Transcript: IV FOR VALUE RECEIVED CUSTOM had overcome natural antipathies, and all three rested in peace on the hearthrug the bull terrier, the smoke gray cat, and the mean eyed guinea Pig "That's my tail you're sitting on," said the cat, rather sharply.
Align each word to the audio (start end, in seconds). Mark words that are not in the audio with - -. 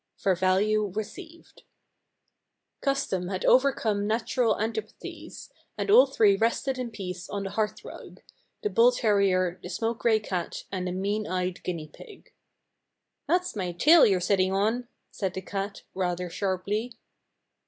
IV 0.17 0.21
FOR 0.23 0.33
VALUE 0.35 0.87
RECEIVED 0.95 1.61
CUSTOM 2.81 3.27
had 3.27 3.45
overcome 3.45 4.07
natural 4.07 4.59
antipathies, 4.59 5.51
and 5.77 5.91
all 5.91 6.07
three 6.07 6.35
rested 6.35 6.79
in 6.79 6.89
peace 6.89 7.29
on 7.29 7.43
the 7.43 7.51
hearthrug 7.51 8.23
the 8.63 8.71
bull 8.71 8.91
terrier, 8.91 9.59
the 9.61 9.69
smoke 9.69 9.99
gray 9.99 10.19
cat, 10.19 10.63
and 10.71 10.87
the 10.87 10.91
mean 10.91 11.27
eyed 11.27 11.61
guinea 11.61 11.87
Pig 11.93 12.33
"That's 13.27 13.55
my 13.55 13.73
tail 13.73 14.03
you're 14.03 14.19
sitting 14.19 14.51
on," 14.51 14.87
said 15.11 15.35
the 15.35 15.41
cat, 15.43 15.83
rather 15.93 16.31
sharply. 16.31 16.93